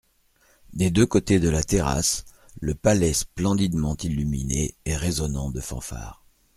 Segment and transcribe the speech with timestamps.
[0.73, 2.25] Des deux côtés de la terrasse,
[2.59, 6.23] le palais splendidement illuminé et résonnant de fanfares.